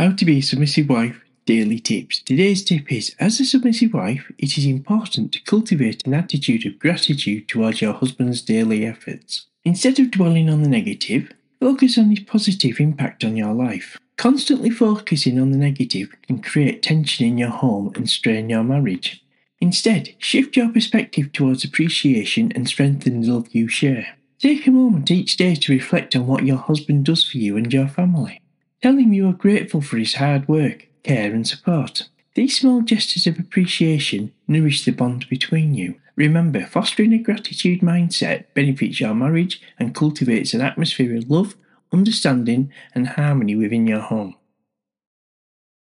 How 0.00 0.12
to 0.12 0.24
be 0.24 0.38
a 0.38 0.40
submissive 0.40 0.88
wife 0.88 1.20
daily 1.44 1.78
tips. 1.78 2.22
Today's 2.22 2.64
tip 2.64 2.90
is 2.90 3.14
as 3.20 3.38
a 3.38 3.44
submissive 3.44 3.92
wife, 3.92 4.32
it 4.38 4.56
is 4.56 4.64
important 4.64 5.30
to 5.32 5.42
cultivate 5.42 6.06
an 6.06 6.14
attitude 6.14 6.64
of 6.64 6.78
gratitude 6.78 7.48
towards 7.48 7.82
your 7.82 7.92
husband's 7.92 8.40
daily 8.40 8.86
efforts. 8.86 9.44
Instead 9.62 9.98
of 9.98 10.10
dwelling 10.10 10.48
on 10.48 10.62
the 10.62 10.70
negative, 10.70 11.34
focus 11.60 11.98
on 11.98 12.08
his 12.08 12.20
positive 12.20 12.80
impact 12.80 13.24
on 13.24 13.36
your 13.36 13.52
life. 13.52 13.98
Constantly 14.16 14.70
focusing 14.70 15.38
on 15.38 15.50
the 15.50 15.58
negative 15.58 16.16
can 16.22 16.40
create 16.40 16.82
tension 16.82 17.26
in 17.26 17.36
your 17.36 17.50
home 17.50 17.92
and 17.94 18.08
strain 18.08 18.48
your 18.48 18.64
marriage. 18.64 19.22
Instead, 19.60 20.14
shift 20.16 20.56
your 20.56 20.70
perspective 20.70 21.30
towards 21.30 21.62
appreciation 21.62 22.50
and 22.54 22.66
strengthen 22.66 23.20
the 23.20 23.30
love 23.30 23.48
you 23.50 23.68
share. 23.68 24.16
Take 24.38 24.66
a 24.66 24.70
moment 24.70 25.10
each 25.10 25.36
day 25.36 25.56
to 25.56 25.72
reflect 25.74 26.16
on 26.16 26.26
what 26.26 26.46
your 26.46 26.56
husband 26.56 27.04
does 27.04 27.22
for 27.22 27.36
you 27.36 27.58
and 27.58 27.70
your 27.70 27.86
family. 27.86 28.40
Tell 28.82 28.96
him 28.96 29.12
you 29.12 29.28
are 29.28 29.34
grateful 29.34 29.82
for 29.82 29.98
his 29.98 30.14
hard 30.14 30.48
work, 30.48 30.88
care, 31.02 31.34
and 31.34 31.46
support. 31.46 32.08
These 32.34 32.58
small 32.58 32.80
gestures 32.80 33.26
of 33.26 33.38
appreciation 33.38 34.32
nourish 34.48 34.84
the 34.84 34.92
bond 34.92 35.28
between 35.28 35.74
you. 35.74 35.96
Remember, 36.16 36.64
fostering 36.64 37.12
a 37.12 37.18
gratitude 37.18 37.80
mindset 37.80 38.44
benefits 38.54 38.98
your 38.98 39.14
marriage 39.14 39.60
and 39.78 39.94
cultivates 39.94 40.54
an 40.54 40.62
atmosphere 40.62 41.16
of 41.16 41.28
love, 41.28 41.56
understanding, 41.92 42.72
and 42.94 43.08
harmony 43.08 43.54
within 43.54 43.86
your 43.86 44.00
home. 44.00 44.34